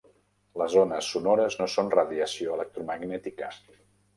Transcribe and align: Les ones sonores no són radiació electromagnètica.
Les 0.61 0.77
ones 0.83 1.09
sonores 1.17 1.59
no 1.61 1.67
són 1.75 1.91
radiació 1.99 2.59
electromagnètica. 2.59 3.53